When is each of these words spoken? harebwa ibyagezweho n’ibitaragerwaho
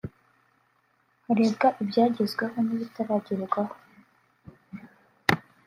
harebwa 1.25 1.67
ibyagezweho 1.81 2.57
n’ibitaragerwaho 2.65 3.75